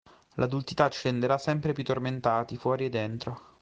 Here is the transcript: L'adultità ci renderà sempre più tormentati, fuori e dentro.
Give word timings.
L'adultità 0.37 0.89
ci 0.89 0.99
renderà 1.07 1.37
sempre 1.37 1.73
più 1.73 1.83
tormentati, 1.83 2.57
fuori 2.57 2.85
e 2.85 2.89
dentro. 2.89 3.41